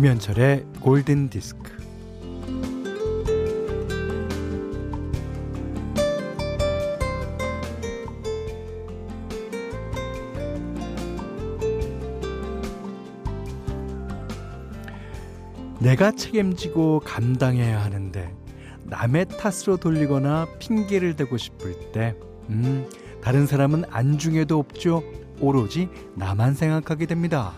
김현철의 0.00 0.64
골든 0.80 1.28
디스크. 1.28 1.70
내가 15.80 16.12
책임지고 16.12 17.00
감당해야 17.00 17.82
하는데 17.82 18.34
남의 18.84 19.26
탓으로 19.28 19.76
돌리거나 19.76 20.46
핑계를 20.60 21.14
대고 21.16 21.36
싶을 21.36 21.92
때, 21.92 22.16
음, 22.48 22.88
다른 23.22 23.46
사람은 23.46 23.84
안중에도 23.90 24.58
없죠. 24.58 25.02
오로지 25.40 25.90
나만 26.14 26.54
생각하게 26.54 27.04
됩니다. 27.04 27.52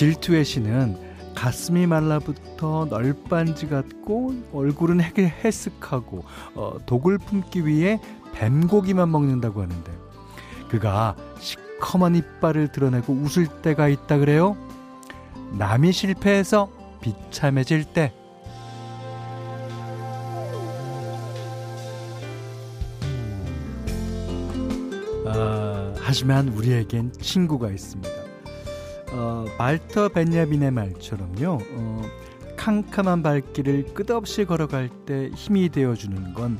질투의 0.00 0.46
신은 0.46 0.96
가슴이 1.34 1.86
말라붙어 1.86 2.86
널빤지 2.88 3.68
같고 3.68 4.32
얼굴은 4.50 4.98
해쓱하고 4.98 6.22
어, 6.54 6.78
독을 6.86 7.18
품기 7.18 7.66
위해 7.66 8.00
뱀고기만 8.32 9.10
먹는다고 9.10 9.60
하는데 9.60 9.92
그가 10.70 11.16
시커먼 11.38 12.14
이빨을 12.14 12.72
드러내고 12.72 13.12
웃을 13.12 13.46
때가 13.60 13.88
있다 13.88 14.16
그래요? 14.16 14.56
남이 15.58 15.92
실패해서 15.92 16.70
비참해질 17.02 17.84
때 17.84 18.14
아, 25.26 25.92
하지만 25.98 26.48
우리에겐 26.48 27.12
친구가 27.12 27.68
있습니다. 27.68 28.19
어, 29.60 29.62
말터 29.62 30.08
벤야민의 30.08 30.70
말처럼요. 30.70 31.58
어, 31.72 32.02
캄캄한 32.56 33.22
발길을 33.22 33.92
끝없이 33.92 34.46
걸어갈 34.46 34.88
때 35.04 35.28
힘이 35.34 35.68
되어주는 35.68 36.32
건 36.32 36.58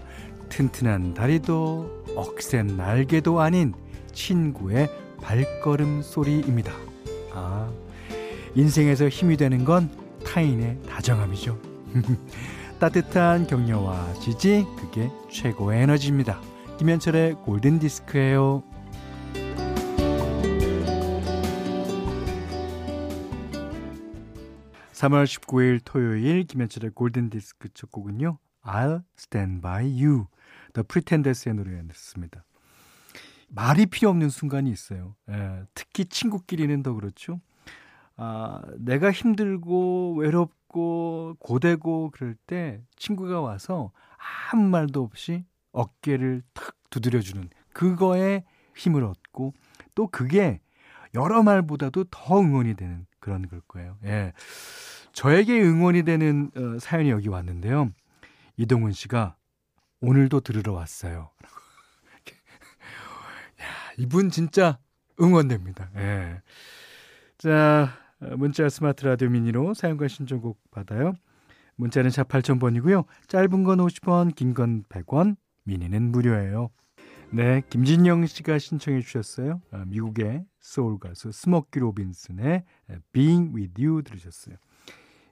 튼튼한 0.50 1.14
다리도 1.14 2.04
억센 2.14 2.76
날개도 2.76 3.40
아닌 3.40 3.72
친구의 4.12 4.90
발걸음 5.22 6.02
소리입니다. 6.02 6.72
아, 7.32 7.70
인생에서 8.54 9.08
힘이 9.08 9.38
되는 9.38 9.64
건 9.64 9.90
타인의 10.26 10.80
다정함이죠. 10.86 11.58
따뜻한 12.78 13.46
격려와 13.46 14.14
지지, 14.20 14.66
그게 14.78 15.10
최고의 15.30 15.82
에너지입니다. 15.82 16.38
김현철의 16.78 17.34
골든 17.44 17.78
디스크예요. 17.78 18.62
3월 25.00 25.24
19일 25.24 25.80
토요일 25.82 26.44
김현철의 26.44 26.90
골든 26.90 27.30
디스크 27.30 27.70
첫 27.72 27.90
곡은요. 27.90 28.36
I'll 28.62 29.02
Stand 29.18 29.62
By 29.62 29.84
You, 29.84 30.26
The 30.74 30.86
Pretenders의 30.86 31.54
노래였습니다. 31.54 32.44
말이 33.48 33.86
필요 33.86 34.10
없는 34.10 34.28
순간이 34.28 34.70
있어요. 34.70 35.16
예, 35.30 35.62
특히 35.72 36.04
친구끼리는 36.04 36.82
더 36.82 36.92
그렇죠. 36.92 37.40
아, 38.16 38.60
내가 38.76 39.10
힘들고 39.10 40.16
외롭고 40.18 41.36
고되고 41.38 42.10
그럴 42.10 42.34
때 42.46 42.82
친구가 42.96 43.40
와서 43.40 43.92
아무 44.52 44.68
말도 44.68 45.02
없이 45.02 45.46
어깨를 45.72 46.42
탁 46.52 46.76
두드려주는 46.90 47.48
그거에 47.72 48.44
힘을 48.76 49.04
얻고 49.04 49.54
또 49.94 50.08
그게 50.08 50.60
여러 51.14 51.42
말보다도 51.42 52.04
더 52.10 52.38
응원이 52.38 52.74
되는 52.74 53.06
그런 53.18 53.46
걸 53.48 53.60
거예요. 53.68 53.96
예. 54.04 54.32
저에게 55.12 55.60
응원이 55.62 56.02
되는 56.04 56.50
어, 56.56 56.78
사연이 56.78 57.10
여기 57.10 57.28
왔는데요. 57.28 57.90
이동훈 58.56 58.92
씨가 58.92 59.36
오늘도 60.00 60.40
들으러 60.40 60.72
왔어요. 60.72 61.30
야, 63.60 63.64
이분 63.98 64.30
진짜 64.30 64.78
응원됩니다. 65.20 65.90
예. 65.96 66.40
자, 67.38 67.90
문자 68.36 68.68
스마트 68.68 69.04
라디오 69.04 69.28
미니로 69.30 69.74
사연과 69.74 70.08
신청곡 70.08 70.58
받아요. 70.70 71.14
문자는 71.76 72.10
샵 72.10 72.28
8000번이고요. 72.28 73.04
짧은 73.28 73.64
건 73.64 73.78
50원, 73.78 74.34
긴 74.34 74.54
건 74.54 74.84
100원, 74.84 75.36
미니는 75.64 76.10
무료예요. 76.12 76.70
네, 77.32 77.62
김진영 77.70 78.26
씨가 78.26 78.58
신청해 78.58 79.00
주셨어요. 79.02 79.62
아, 79.70 79.84
미국의 79.86 80.44
소울 80.58 80.98
가수 80.98 81.30
스모키 81.32 81.78
로빈슨의 81.78 82.64
Being 83.12 83.54
With 83.54 83.82
You 83.82 84.02
들으셨어요. 84.02 84.56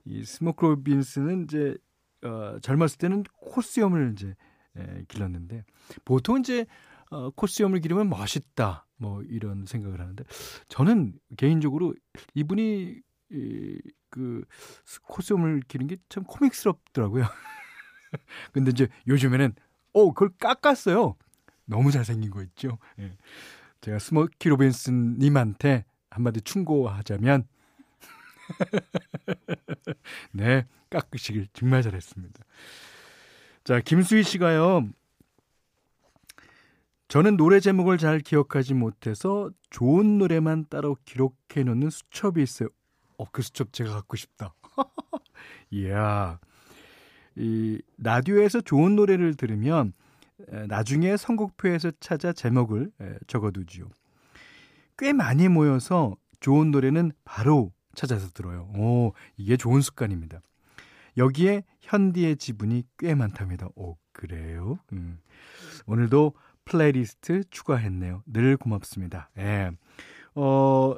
이 0.09 0.25
스모키 0.25 0.63
로빈슨은 0.63 1.45
이제 1.45 1.77
어, 2.23 2.59
젊었을 2.63 2.99
때는 2.99 3.25
콧수염을 3.41 4.15
이제 4.17 4.35
에, 4.77 5.05
길렀는데 5.09 5.65
보통 6.05 6.41
이제 6.41 6.67
어, 7.11 7.31
콧수염을 7.31 7.81
기르면 7.81 8.09
멋있다 8.09 8.87
뭐 8.97 9.23
이런 9.23 9.67
생각을 9.67 10.01
하는데 10.01 10.25
저는 10.69 11.15
개인적으로 11.37 11.95
이분이 12.35 13.01
이, 13.31 13.79
그 14.11 14.45
콧수염을 15.03 15.63
기른 15.69 15.87
게 15.87 15.97
참 16.09 16.25
코믹스럽더라고요. 16.25 17.25
근데 18.53 18.71
이제 18.71 18.89
요즘에는 19.07 19.55
어 19.93 20.13
그걸 20.13 20.31
깎았어요. 20.39 21.17
너무 21.67 21.91
잘생긴 21.91 22.31
거 22.31 22.43
있죠. 22.43 22.79
예. 22.99 23.17
제가 23.83 23.99
스모키 23.99 24.49
로빈슨 24.49 25.19
님한테 25.19 25.85
한마디 26.11 26.41
충고하자면 26.41 27.47
네, 30.33 30.67
깎으시길 30.91 31.49
정말 31.53 31.83
잘했습니다. 31.83 32.45
자, 33.65 33.81
김수희 33.81 34.23
씨가요. 34.23 34.89
저는 37.09 37.37
노래 37.37 37.59
제목을 37.61 37.97
잘 37.97 38.21
기억하지 38.21 38.75
못해서 38.75 39.51
좋은 39.71 40.19
노래만 40.19 40.67
따로 40.69 40.97
기록해 41.05 41.65
놓는 41.65 41.89
수첩이 41.91 42.43
있어요. 42.43 42.69
어, 43.17 43.25
그 43.31 43.43
수첩 43.43 43.73
제가 43.73 43.93
갖고 43.93 44.17
싶다. 44.17 44.55
이야. 45.71 46.39
이 47.35 47.81
라디오에서 47.99 48.61
좋은 48.61 48.97
노래를 48.97 49.35
들으면 49.37 49.93
나중에 50.69 51.17
선곡표에서 51.17 51.93
찾아 52.01 52.33
제목을 52.33 52.93
적어두지요. 53.27 53.89
꽤 54.99 55.13
많이 55.13 55.49
모여서 55.49 56.17
좋은 56.41 56.71
노래는 56.71 57.13
바로 57.25 57.73
찾아서 57.95 58.29
들어요. 58.31 58.71
오, 58.77 59.13
이게 59.37 59.57
좋은 59.57 59.81
습관입니다. 59.81 60.41
여기에 61.17 61.65
현디의 61.81 62.37
지분이 62.37 62.85
꽤 62.99 63.15
많답니다. 63.15 63.69
오, 63.75 63.97
그래요? 64.13 64.79
음. 64.93 65.19
오늘도 65.87 66.35
플레이리스트 66.65 67.45
추가했네요. 67.51 68.23
늘 68.27 68.57
고맙습니다. 68.57 69.31
예. 69.39 69.71
어, 70.35 70.95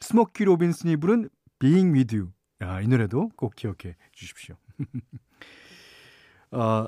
스모키 0.00 0.44
로빈슨이 0.44 0.96
부른 0.96 1.28
Being 1.58 1.94
With 1.94 2.16
You. 2.16 2.32
아, 2.60 2.80
이 2.80 2.88
노래도 2.88 3.30
꼭 3.36 3.54
기억해 3.54 3.96
주십시오. 4.12 4.56
어, 6.50 6.86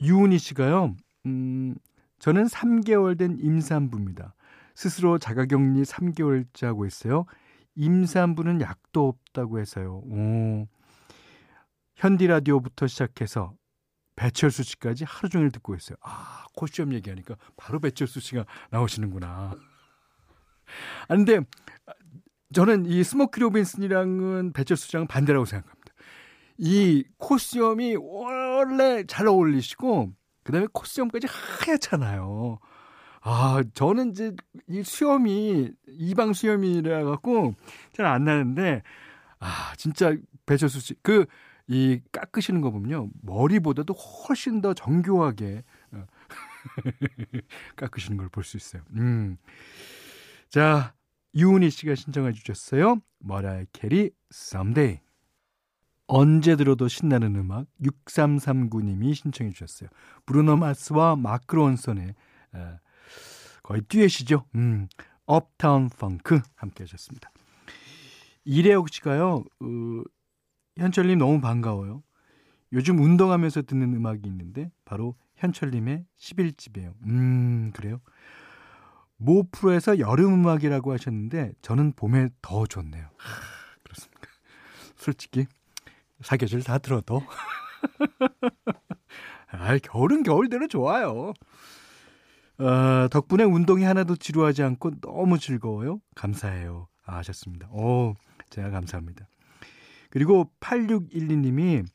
유은희 0.00 0.38
씨가요, 0.38 0.96
음, 1.26 1.74
저는 2.18 2.46
3개월 2.46 3.18
된 3.18 3.38
임산부입니다. 3.40 4.34
스스로 4.74 5.18
자가격리 5.18 5.82
3개월째 5.82 6.66
하고 6.66 6.86
있어요. 6.86 7.26
임산부는 7.74 8.60
약도 8.60 9.08
없다고 9.08 9.58
해서요. 9.60 10.02
오. 10.04 10.66
현디 11.96 12.26
라디오부터 12.26 12.86
시작해서 12.86 13.54
배철수 14.16 14.62
씨까지 14.62 15.04
하루 15.04 15.28
종일 15.28 15.50
듣고 15.50 15.74
있어요. 15.74 15.96
아, 16.02 16.44
콧수염 16.54 16.92
얘기하니까 16.94 17.36
바로 17.56 17.78
배철수 17.80 18.20
씨가 18.20 18.44
나오시는구나. 18.70 19.54
아, 21.08 21.14
근데 21.14 21.40
저는 22.52 22.86
이 22.86 23.02
스모키 23.04 23.40
로빈슨이랑은 23.40 24.52
배철수 24.52 24.88
씨랑 24.88 25.06
반대라고 25.06 25.44
생각합니다. 25.44 25.92
이 26.58 27.04
콧수염이 27.18 27.96
원래 27.96 29.04
잘 29.06 29.26
어울리시고 29.26 30.12
그다음에 30.42 30.66
콧수염까지 30.72 31.26
하얗잖아요. 31.28 32.58
아, 33.22 33.62
저는 33.74 34.10
이제 34.12 34.34
이 34.68 34.82
수염이 34.82 35.70
이방 35.88 36.32
수염이라 36.32 37.04
갖고 37.04 37.54
잘 37.92 38.06
안 38.06 38.24
나는데 38.24 38.82
아, 39.40 39.72
진짜 39.76 40.14
배철수 40.46 40.80
씨 40.80 40.94
그 41.02 41.26
이 41.72 42.00
깎으시는 42.10 42.62
거 42.62 42.72
보면요. 42.72 43.10
머리보다도 43.22 43.94
훨씬 43.94 44.60
더 44.60 44.74
정교하게 44.74 45.62
어, 45.92 46.04
깎으시는 47.76 48.16
걸 48.18 48.28
볼 48.28 48.42
수 48.42 48.56
있어요. 48.56 48.82
음. 48.96 49.36
자, 50.48 50.94
유은희 51.36 51.70
씨가 51.70 51.94
신청해 51.94 52.32
주셨어요. 52.32 53.00
머라이어 53.20 53.66
캐리 53.72 54.10
Someday. 54.32 54.98
언제 56.08 56.56
들어도 56.56 56.88
신나는 56.88 57.36
음악 57.36 57.66
6339님이 57.84 59.14
신청해 59.14 59.52
주셨어요. 59.52 59.90
브루노 60.26 60.56
마스와 60.56 61.14
마크 61.14 61.54
론선의 61.54 62.16
거의 63.62 63.82
듀엣이죠. 63.82 64.44
음, 64.54 64.88
업타운 65.26 65.88
펑크 65.88 66.40
함께 66.56 66.84
하셨습니다. 66.84 67.30
이래옥 68.44 68.92
씨가요, 68.92 69.44
어, 69.60 70.02
현철님 70.76 71.18
너무 71.18 71.40
반가워요. 71.40 72.02
요즘 72.72 72.98
운동하면서 72.98 73.62
듣는 73.62 73.94
음악이 73.94 74.28
있는데 74.28 74.70
바로 74.84 75.16
현철님의 75.36 76.06
11집이에요. 76.18 76.94
음, 77.06 77.72
그래요? 77.74 78.00
모 79.16 79.44
프로에서 79.50 79.98
여름 79.98 80.32
음악이라고 80.34 80.92
하셨는데 80.92 81.52
저는 81.62 81.92
봄에 81.92 82.28
더 82.40 82.66
좋네요. 82.66 83.10
하, 83.16 83.40
그렇습니까? 83.84 84.28
솔직히 84.96 85.46
사계절 86.22 86.62
다 86.62 86.78
들어도 86.78 87.22
아, 89.52 89.76
겨울은 89.78 90.22
겨울대로 90.22 90.68
좋아요. 90.68 91.32
어, 92.60 93.08
덕분에 93.08 93.42
운동이 93.44 93.84
하나도 93.84 94.16
지루하지 94.16 94.62
않고 94.62 95.00
너무 95.00 95.38
즐거워요. 95.38 96.00
감사해요. 96.14 96.88
아, 97.06 97.16
하셨습니다. 97.16 97.68
오, 97.70 98.14
제가 98.50 98.70
감사합니다. 98.70 99.26
그리고 100.10 100.50
8612님이 100.60 101.86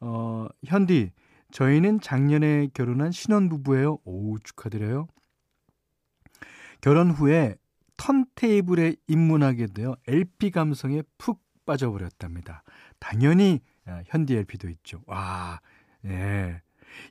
어, 0.00 0.46
현디 0.64 1.12
저희는 1.50 2.00
작년에 2.00 2.68
결혼한 2.74 3.10
신혼부부예요. 3.10 3.98
오, 4.04 4.38
축하드려요. 4.38 5.06
결혼 6.82 7.10
후에 7.10 7.56
턴테이블에 7.96 8.96
입문하게 9.06 9.68
되어 9.68 9.96
LP 10.08 10.50
감성에 10.50 11.02
푹 11.16 11.40
빠져버렸답니다. 11.64 12.64
당연히 12.98 13.60
아, 13.86 14.02
현디 14.06 14.36
LP도 14.36 14.68
있죠. 14.68 15.02
와, 15.06 15.60
예. 16.04 16.60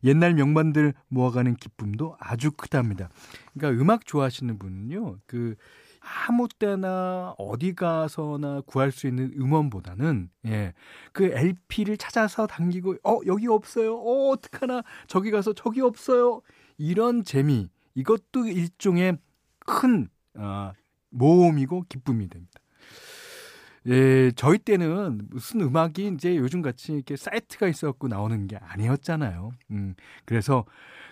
옛날 0.04 0.34
명반들 0.34 0.94
모아가는 1.08 1.56
기쁨도 1.56 2.16
아주 2.20 2.52
크답니다. 2.52 3.10
그러니까 3.54 3.82
음악 3.82 4.06
좋아하시는 4.06 4.58
분은요, 4.58 5.18
그 5.26 5.56
아무 6.02 6.48
때나 6.48 7.36
어디 7.38 7.74
가서나 7.74 8.62
구할 8.66 8.92
수 8.92 9.08
있는 9.08 9.32
음원보다는 9.38 10.30
예. 10.48 10.74
그 11.14 11.26
LP를 11.26 11.98
찾아서 11.98 12.48
당기고 12.48 12.96
어 13.04 13.20
여기 13.28 13.48
없어요. 13.48 13.96
어 13.96 14.30
어떡하나 14.32 14.82
저기 15.08 15.30
가서 15.30 15.54
저기 15.54 15.82
없어요. 15.82 16.42
이런 16.78 17.24
재미 17.24 17.70
이것도 17.94 18.48
일종의 18.48 19.18
큰 19.60 20.10
어, 20.36 20.72
모험이고 21.10 21.86
기쁨이 21.88 22.28
됩니다. 22.28 22.61
예, 23.88 24.32
저희 24.36 24.60
때는 24.60 25.28
무슨 25.30 25.62
음악이 25.62 26.12
이제 26.14 26.36
요즘 26.38 26.62
같이 26.62 26.94
이렇게 26.94 27.16
사이트가 27.16 27.68
있어갖고 27.68 28.08
나오는 28.08 28.46
게 28.48 28.58
아니었잖아요. 28.58 29.52
음, 29.72 29.96
그래서 30.26 30.66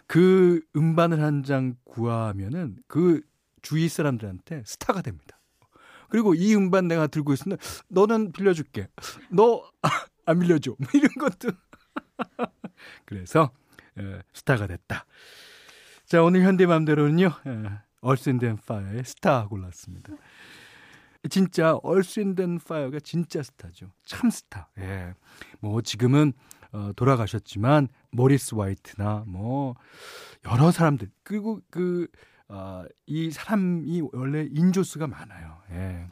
그 0.08 0.62
음반을 0.76 1.22
한 1.22 1.44
장 1.44 1.76
구하면은 1.86 2.78
그 2.88 3.22
주위 3.62 3.90
사람들한테 3.90 4.64
스타가 4.66 5.02
됩니다. 5.02 5.40
그리고 6.10 6.34
이 6.36 6.56
음반 6.56 6.88
내가 6.88 7.08
들고 7.08 7.34
있으면 7.34 7.58
너는 7.90 8.32
빌려줄게. 8.32 8.88
너 9.30 9.64
안 10.26 10.38
빌려줘. 10.40 10.76
뭐 10.78 10.88
이런 10.94 11.10
것도. 11.20 11.50
그래서 13.06 13.52
에, 13.98 14.22
스타가 14.34 14.68
됐다. 14.68 15.06
자 16.06 16.22
오늘 16.24 16.44
현디 16.44 16.72
맘대로는요. 16.72 17.32
Earth 18.02 18.26
Wind & 18.26 18.56
Fire의 18.66 19.04
Star 19.06 19.48
골랐습니다. 19.48 20.14
진짜 21.30 21.76
Earth 21.84 22.18
Wind & 22.18 22.60
Fire가 22.66 23.00
진짜 23.02 23.44
스타죠. 23.44 23.92
참 24.06 24.30
스타. 24.30 24.70
예. 24.80 25.14
뭐 25.60 25.82
지금은 25.82 26.34
어, 26.72 26.92
돌아가셨지만 26.96 27.88
모리스 28.12 28.56
화이트나 28.56 29.26
뭐 29.28 29.76
여러 30.46 30.72
사람들 30.72 31.10
그리고 31.24 31.62
그 31.70 32.08
어, 32.48 32.84
이 33.06 33.32
사람이 33.32 34.02
원래 34.14 34.48
인원수가 34.52 35.08
많아요. 35.08 35.58
예. 35.72 36.08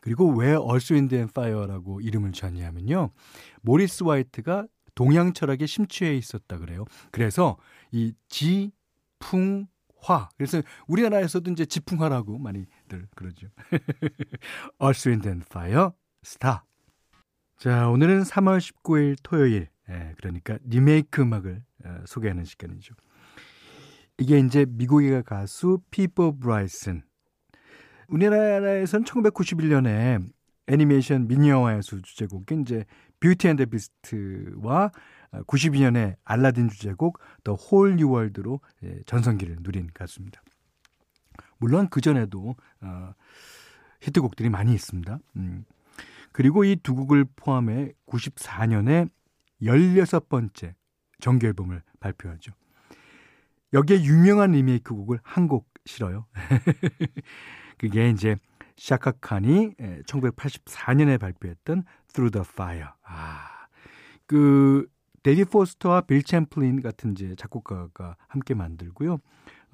그리고 0.00 0.30
왜 0.34 0.52
Earth 0.54 1.14
Wind & 1.14 1.28
Fire라고 1.28 2.00
이름을 2.00 2.32
지었냐면요. 2.32 3.10
모리스 3.62 4.04
화이트가 4.04 4.66
동양 4.94 5.32
철학에 5.32 5.66
심취해 5.66 6.14
있었다 6.14 6.58
그래요. 6.58 6.84
그래서 7.10 7.56
이 7.90 8.12
지풍화. 8.28 9.66
그래서 10.36 10.62
우리나라에서도 10.86 11.50
이제 11.50 11.64
지풍화라고 11.64 12.38
많이 12.38 12.66
들 12.94 13.08
그러죠. 13.14 13.48
Earth 14.78 15.08
Wind & 15.08 15.28
Fire 15.28 15.94
Star. 16.22 16.64
자, 17.58 17.88
오늘은 17.88 18.22
3월 18.22 18.58
19일 18.58 19.16
토요일. 19.22 19.68
예, 19.90 20.14
그러니까 20.16 20.58
리메이크 20.64 21.22
음악을 21.22 21.62
어, 21.84 21.98
소개하는 22.06 22.44
시간이죠. 22.44 22.94
이게 24.18 24.38
이제 24.38 24.64
미국의 24.68 25.24
가수 25.24 25.80
피보 25.90 26.36
브라이슨. 26.38 27.02
우리나라에서는 28.08 29.04
1991년에 29.04 30.24
애니메이션 30.66 31.26
미녀와 31.26 31.75
야수 31.75 32.00
주제곡인 32.00 32.62
이제 32.62 32.84
Beauty 33.20 33.48
and 33.48 33.57
the 33.57 33.66
Beast와 33.66 34.92
92년에 35.46 36.16
알라딘 36.24 36.68
주제곡 36.68 37.18
A 37.42 37.51
Whole 37.51 37.96
New 37.96 38.15
World로 38.15 38.60
전성기를 39.06 39.58
누린 39.60 39.90
가수입니다. 39.92 40.42
물론 41.64 41.88
그 41.88 42.02
전에도 42.02 42.56
어, 42.82 43.14
히트곡들이 44.02 44.50
많이 44.50 44.74
있습니다. 44.74 45.18
음. 45.36 45.64
그리고 46.30 46.62
이 46.62 46.76
두 46.76 46.94
곡을 46.94 47.24
포함해 47.36 47.92
94년에 48.06 49.08
16번째 49.62 50.74
정규 51.20 51.46
앨범을 51.46 51.82
발표하죠. 52.00 52.52
여기에 53.72 54.04
유명한 54.04 54.50
리메이크 54.52 54.94
곡을 54.94 55.20
한 55.22 55.48
곡 55.48 55.66
실어요. 55.86 56.26
그게 57.78 58.10
이제 58.10 58.36
샤카 58.76 59.30
칸이 59.30 59.74
1984년에 60.06 61.18
발표했던 61.18 61.84
Through 62.12 62.30
the 62.30 62.44
Fire. 62.46 62.90
아, 63.04 63.68
그 64.26 64.86
데이비 65.22 65.44
포스터와 65.46 66.02
빌 66.02 66.22
챔플린 66.22 66.82
같은 66.82 67.12
이제 67.12 67.34
작곡가가 67.36 68.16
함께 68.28 68.52
만들고요. 68.52 69.18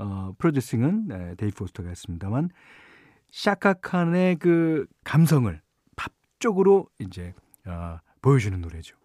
어, 0.00 0.34
프로듀싱은 0.38 1.08
네, 1.08 1.34
데이비 1.36 1.54
포스터가 1.54 1.90
했습니다만 1.90 2.48
샤카 3.30 3.74
칸의 3.74 4.36
그 4.36 4.86
감성을 5.04 5.60
팝 5.94 6.12
쪽으로 6.38 6.88
이제 6.98 7.34
어, 7.66 7.98
보여주는 8.22 8.58
노래죠. 8.60 8.96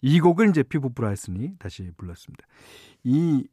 이 0.00 0.20
곡을 0.20 0.50
이제 0.50 0.62
피부 0.62 0.90
브라이슨이 0.90 1.56
다시 1.58 1.90
불렀습니다. 1.96 2.46
이 3.02 3.46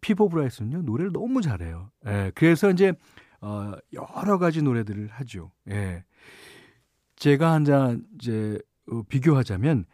피보 0.00 0.28
브라이슨요 0.28 0.82
노래를 0.82 1.12
너무 1.12 1.40
잘해요. 1.40 1.90
예, 2.06 2.30
그래서 2.34 2.70
이제 2.70 2.92
어 3.40 3.72
여러 3.92 4.38
가지 4.38 4.62
노래들을 4.62 5.08
하죠. 5.08 5.50
예. 5.70 6.04
제가 7.16 7.52
한잔 7.52 8.04
이제 8.14 8.58
어, 8.90 9.02
비교하자면 9.02 9.84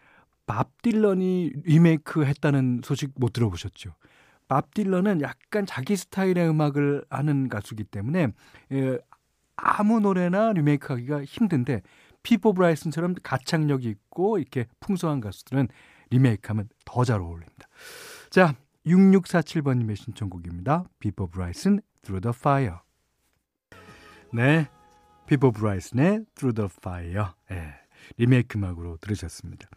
밥 0.46 0.82
딜런이 0.82 1.52
리메이크 1.64 2.24
했다는 2.24 2.80
소식 2.84 3.12
못 3.16 3.32
들어보셨죠? 3.32 3.94
밥 4.50 4.74
딜런은 4.74 5.20
약간 5.22 5.64
자기 5.64 5.94
스타일의 5.94 6.48
음악을 6.48 7.04
하는 7.08 7.48
가수기 7.48 7.84
때문에 7.84 8.32
예, 8.72 8.98
아무 9.54 10.00
노래나 10.00 10.52
리메이크하기가 10.54 11.24
힘든데 11.24 11.82
피보 12.24 12.52
브라이슨처럼 12.52 13.14
가창력이 13.22 13.88
있고 13.88 14.38
이렇게 14.38 14.66
풍성한 14.80 15.20
가수들은 15.20 15.68
리메이크하면 16.10 16.68
더 16.84 17.04
잘 17.04 17.20
어울립니다. 17.20 17.68
자, 18.28 18.56
6647번님의 18.86 19.94
신청곡입니다. 19.94 20.84
피보 20.98 21.28
브라이슨 21.28 21.80
Through 22.02 22.20
the 22.20 22.34
Fire. 22.36 22.78
네. 24.32 24.68
피보 25.26 25.52
브라이슨의 25.52 26.24
Through 26.34 26.56
the 26.56 26.68
Fire. 26.76 27.26
네, 27.48 27.72
리메이크 28.16 28.58
음악으로 28.58 28.96
들으셨습니다. 28.96 29.68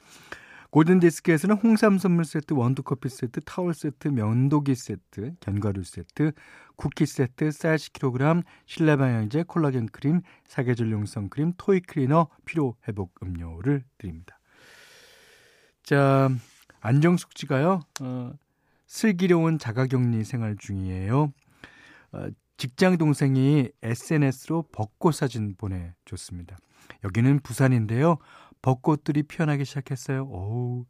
골든디스크에서는 0.73 1.57
홍삼 1.57 1.99
선물 1.99 2.25
세트, 2.25 2.55
원두커피 2.55 3.07
세트, 3.07 3.41
타월 3.41 3.75
세트, 3.75 4.07
면도기 4.07 4.73
세트, 4.73 5.35
견과류 5.39 5.83
세트, 5.83 6.31
쿠키 6.77 7.05
세트, 7.05 7.51
쌀 7.51 7.75
10kg, 7.75 8.43
실내 8.65 8.95
방향제, 8.95 9.43
콜라겐 9.43 9.89
크림, 9.91 10.21
사계절 10.45 10.91
용성 10.91 11.29
크림, 11.29 11.53
토이 11.57 11.81
클리너, 11.81 12.27
피로 12.45 12.75
회복 12.87 13.13
음료를 13.21 13.83
드립니다. 13.99 14.39
자, 15.83 16.31
안정숙 16.79 17.37
씨가요. 17.37 17.81
어, 18.01 18.33
슬기로운 18.87 19.59
자가격리 19.59 20.23
생활 20.23 20.57
중이에요. 20.57 21.33
어, 22.13 22.27
직장 22.57 22.97
동생이 22.97 23.69
SNS로 23.83 24.69
벚꽃 24.71 25.13
사진 25.13 25.53
보내줬습니다. 25.55 26.57
여기는 27.03 27.41
부산인데요. 27.41 28.17
벚꽃들이 28.63 29.24
피어나기 29.24 29.65
시작했어요. 29.65 30.24
오 30.24 30.88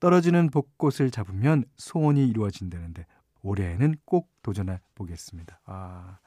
떨어지는 0.00 0.48
벚꽃을 0.48 1.10
잡으면 1.10 1.64
소원이 1.76 2.26
이루어진다는데 2.26 3.04
올해에는 3.42 3.96
꼭 4.06 4.30
도전해 4.42 4.80
보겠습니다. 4.94 5.60
아. 5.66 6.18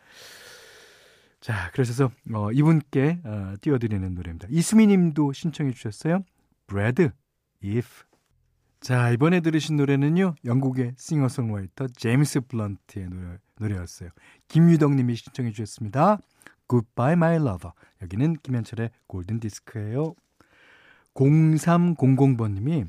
자, 1.42 1.72
그래서 1.74 2.12
어, 2.34 2.52
이분께 2.52 3.22
어, 3.26 3.54
띄워드리는 3.60 4.14
노래입니다. 4.14 4.48
이수미 4.50 4.88
님도 4.88 5.34
신청해 5.34 5.74
주셨어요. 5.74 6.24
브레드, 6.68 7.12
If. 7.64 8.06
자, 8.80 9.10
이번에 9.12 9.40
들으신 9.42 9.78
노래는요. 9.78 10.36
영국의 10.46 10.94
싱어송라이터 10.98 11.88
제임스 11.88 12.42
블런트의 12.42 13.10
노래, 13.10 13.38
노래였어요. 13.60 14.10
김유덕 14.48 14.94
님이 14.94 15.16
신청해 15.16 15.52
주셨습니다. 15.52 16.20
Goodbye 16.68 17.14
My 17.14 17.36
Lover. 17.36 17.72
여기는 18.02 18.38
김현철의 18.44 18.92
골든 19.08 19.40
디스크예요. 19.40 20.16
0300번 21.14 22.52
님이 22.54 22.86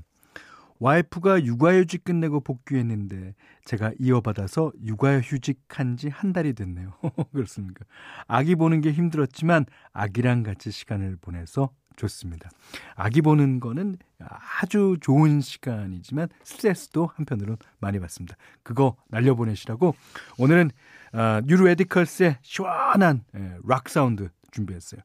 와이프가 0.81 1.45
육아휴직 1.45 2.04
끝내고 2.04 2.40
복귀했는데 2.40 3.35
제가 3.64 3.93
이어받아서 3.99 4.73
육아휴직한 4.85 5.97
지 5.97 6.09
한 6.11 6.33
달이 6.33 6.52
됐네요. 6.54 6.93
그렇습니까? 7.33 7.85
아기 8.26 8.54
보는 8.54 8.81
게 8.81 8.93
힘들었지만 8.93 9.66
아기랑 9.93 10.43
같이 10.43 10.71
시간을 10.71 11.16
보내서 11.21 11.71
좋습니다. 11.97 12.50
아기 12.97 13.23
보는 13.23 13.61
거는 13.61 13.99
아주 14.19 14.97
좋은 15.00 15.40
시간이지만 15.40 16.28
스트레스도 16.43 17.07
한편으로는 17.14 17.57
많이 17.78 18.00
받습니다. 18.00 18.37
그거 18.64 18.97
날려보내시라고 19.09 19.95
오늘은 20.38 20.71
어, 21.12 21.40
New 21.45 21.57
Radicals의 21.57 22.38
시원한 22.43 23.23
예, 23.37 23.57
락 23.64 23.88
사운드 23.88 24.28
준비했어요. 24.54 25.00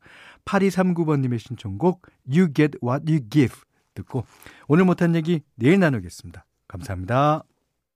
8239번님의 0.46 1.40
신청곡 1.40 2.08
You 2.28 2.54
Get 2.54 2.78
What 2.84 3.12
You 3.12 3.28
Give 3.30 3.56
듣고 3.96 4.26
오늘 4.68 4.86
못한 4.86 5.16
얘기 5.16 5.42
내일 5.56 5.80
나누겠습니다. 5.80 6.46
감사합니다. 6.68 7.49